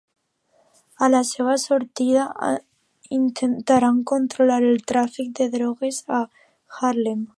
[1.07, 2.23] A la seva sortida,
[3.17, 6.23] intentaran controlar el tràfic de drogues a
[6.81, 7.23] Harlem.